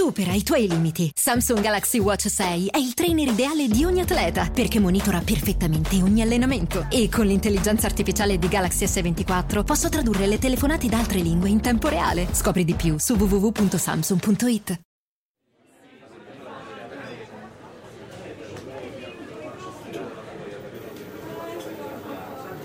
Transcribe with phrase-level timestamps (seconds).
[0.00, 1.12] Supera i tuoi limiti.
[1.14, 6.22] Samsung Galaxy Watch 6 è il trainer ideale di ogni atleta perché monitora perfettamente ogni
[6.22, 6.86] allenamento.
[6.88, 11.60] E con l'intelligenza artificiale di Galaxy S24 posso tradurre le telefonate da altre lingue in
[11.60, 12.28] tempo reale.
[12.32, 14.80] Scopri di più su www.samsung.it.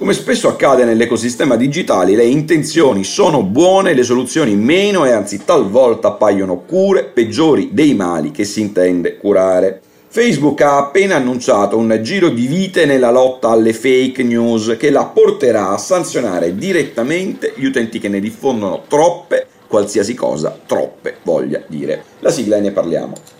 [0.00, 6.08] Come spesso accade nell'ecosistema digitale, le intenzioni sono buone, le soluzioni meno e anzi talvolta
[6.08, 9.82] appaiono cure peggiori dei mali che si intende curare.
[10.08, 15.04] Facebook ha appena annunciato un giro di vite nella lotta alle fake news che la
[15.04, 22.04] porterà a sanzionare direttamente gli utenti che ne diffondono troppe, qualsiasi cosa troppe voglia dire.
[22.20, 23.39] La sigla e ne parliamo.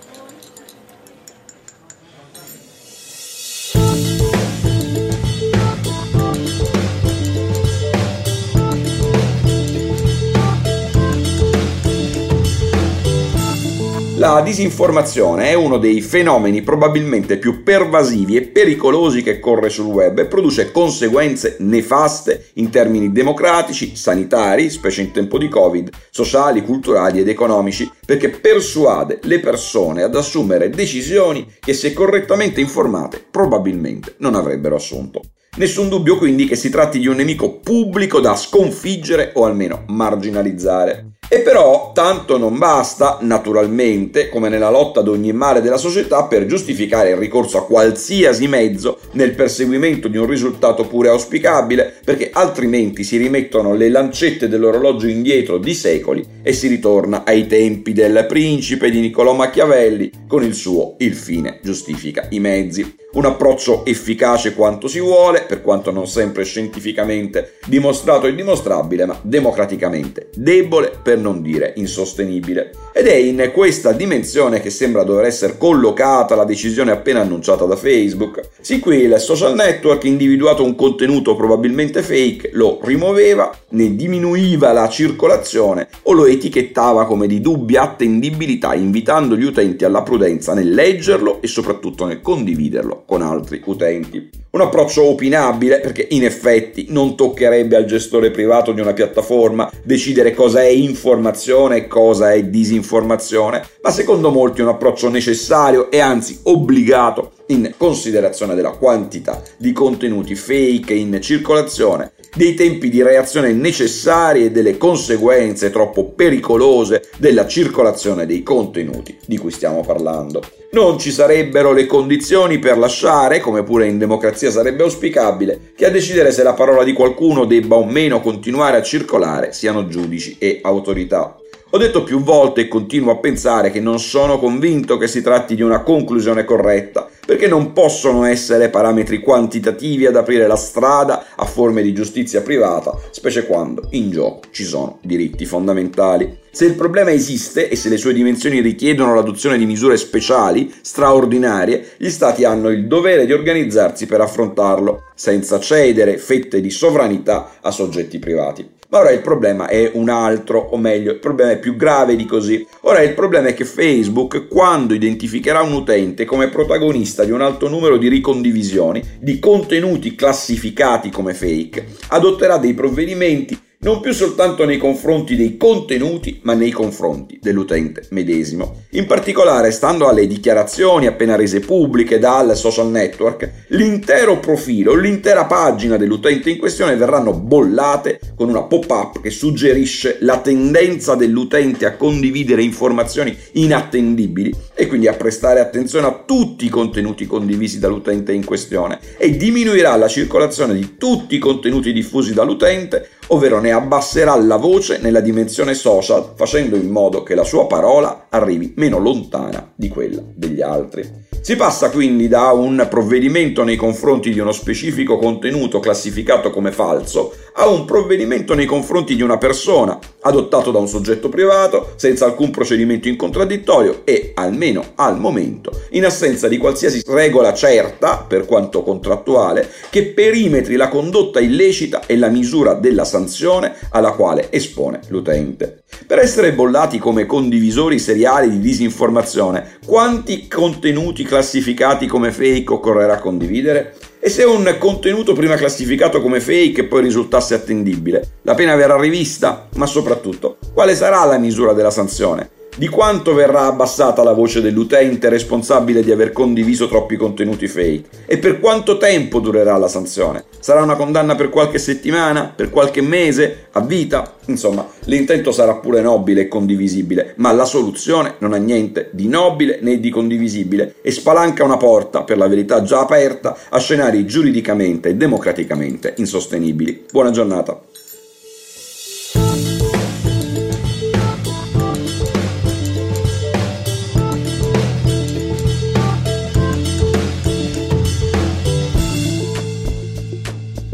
[14.20, 20.18] La disinformazione è uno dei fenomeni probabilmente più pervasivi e pericolosi che corre sul web
[20.18, 27.20] e produce conseguenze nefaste in termini democratici, sanitari, specie in tempo di Covid, sociali, culturali
[27.20, 34.34] ed economici, perché persuade le persone ad assumere decisioni che se correttamente informate probabilmente non
[34.34, 35.22] avrebbero assunto.
[35.56, 41.09] Nessun dubbio quindi che si tratti di un nemico pubblico da sconfiggere o almeno marginalizzare.
[41.32, 46.44] E però tanto non basta, naturalmente, come nella lotta ad ogni male della società, per
[46.44, 53.04] giustificare il ricorso a qualsiasi mezzo nel perseguimento di un risultato pure auspicabile, perché altrimenti
[53.04, 58.90] si rimettono le lancette dell'orologio indietro di secoli e si ritorna ai tempi del principe
[58.90, 62.99] di Niccolò Machiavelli con il suo il fine giustifica i mezzi.
[63.12, 69.18] Un approccio efficace quanto si vuole, per quanto non sempre scientificamente dimostrato e dimostrabile, ma
[69.20, 72.70] democraticamente debole per non dire insostenibile.
[72.92, 77.74] Ed è in questa dimensione che sembra dover essere collocata la decisione appena annunciata da
[77.74, 78.42] Facebook.
[78.60, 84.88] Sì, qui il social network individuato un contenuto probabilmente fake, lo rimuoveva, ne diminuiva la
[84.88, 91.42] circolazione o lo etichettava come di dubbia attendibilità, invitando gli utenti alla prudenza nel leggerlo
[91.42, 94.30] e soprattutto nel condividerlo con altri utenti.
[94.50, 100.34] Un approccio opinabile perché in effetti non toccherebbe al gestore privato di una piattaforma decidere
[100.34, 106.00] cosa è informazione e cosa è disinformazione, ma secondo molti è un approccio necessario e
[106.00, 113.52] anzi obbligato in considerazione della quantità di contenuti fake in circolazione, dei tempi di reazione
[113.52, 120.42] necessari e delle conseguenze troppo pericolose della circolazione dei contenuti di cui stiamo parlando.
[120.72, 125.90] Non ci sarebbero le condizioni per lasciare, come pure in democrazia sarebbe auspicabile, che a
[125.90, 130.60] decidere se la parola di qualcuno debba o meno continuare a circolare siano giudici e
[130.62, 131.39] autorità.
[131.72, 135.54] Ho detto più volte e continuo a pensare che non sono convinto che si tratti
[135.54, 141.44] di una conclusione corretta, perché non possono essere parametri quantitativi ad aprire la strada a
[141.44, 146.38] forme di giustizia privata, specie quando in gioco ci sono diritti fondamentali.
[146.50, 151.90] Se il problema esiste e se le sue dimensioni richiedono l'adozione di misure speciali, straordinarie,
[151.98, 157.70] gli Stati hanno il dovere di organizzarsi per affrontarlo, senza cedere fette di sovranità a
[157.70, 158.78] soggetti privati.
[158.90, 162.24] Ma ora il problema è un altro, o meglio, il problema è più grave di
[162.24, 162.66] così.
[162.80, 167.68] Ora il problema è che Facebook, quando identificherà un utente come protagonista di un alto
[167.68, 174.76] numero di ricondivisioni di contenuti classificati come fake, adotterà dei provvedimenti non più soltanto nei
[174.76, 178.82] confronti dei contenuti, ma nei confronti dell'utente medesimo.
[178.90, 185.96] In particolare, stando alle dichiarazioni appena rese pubbliche dal social network, l'intero profilo, l'intera pagina
[185.96, 192.62] dell'utente in questione verranno bollate con una pop-up che suggerisce la tendenza dell'utente a condividere
[192.62, 198.98] informazioni inattendibili e quindi a prestare attenzione a tutti i contenuti condivisi dall'utente in questione
[199.16, 204.98] e diminuirà la circolazione di tutti i contenuti diffusi dall'utente ovvero ne abbasserà la voce
[205.00, 210.22] nella dimensione social facendo in modo che la sua parola arrivi meno lontana di quella
[210.34, 211.28] degli altri.
[211.42, 217.34] Si passa quindi da un provvedimento nei confronti di uno specifico contenuto classificato come falso
[217.54, 222.50] a un provvedimento nei confronti di una persona adottato da un soggetto privato senza alcun
[222.50, 228.82] procedimento in contraddittorio e, almeno al momento, in assenza di qualsiasi regola certa, per quanto
[228.82, 235.82] contrattuale, che perimetri la condotta illecita e la misura della sanzione alla quale espone l'utente.
[236.06, 243.94] Per essere bollati come condivisori seriali di disinformazione, quanti contenuti classificati come fake occorrerà condividere?
[244.22, 249.66] E se un contenuto prima classificato come fake poi risultasse attendibile, la pena verrà rivista?
[249.76, 252.50] Ma soprattutto, quale sarà la misura della sanzione?
[252.76, 258.08] Di quanto verrà abbassata la voce dell'utente responsabile di aver condiviso troppi contenuti fake?
[258.26, 260.44] E per quanto tempo durerà la sanzione?
[260.60, 262.52] Sarà una condanna per qualche settimana?
[262.54, 263.66] Per qualche mese?
[263.72, 264.36] A vita?
[264.46, 269.80] Insomma, l'intento sarà pure nobile e condivisibile, ma la soluzione non ha niente di nobile
[269.82, 275.10] né di condivisibile e spalanca una porta, per la verità già aperta, a scenari giuridicamente
[275.10, 277.04] e democraticamente insostenibili.
[277.10, 277.78] Buona giornata.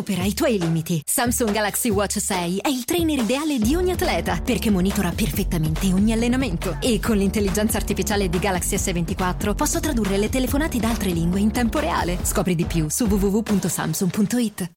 [0.00, 1.02] Supera i tuoi limiti.
[1.04, 6.12] Samsung Galaxy Watch 6 è il trainer ideale di ogni atleta perché monitora perfettamente ogni
[6.12, 6.78] allenamento.
[6.80, 11.50] E con l'intelligenza artificiale di Galaxy S24 posso tradurre le telefonate da altre lingue in
[11.50, 12.18] tempo reale.
[12.22, 14.70] Scopri di più su www.samsung.it.